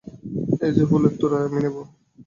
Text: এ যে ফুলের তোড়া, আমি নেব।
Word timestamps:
এ 0.61 0.67
যে 0.75 0.83
ফুলের 0.89 1.13
তোড়া, 1.19 1.37
আমি 1.45 1.59
নেব। 1.63 1.75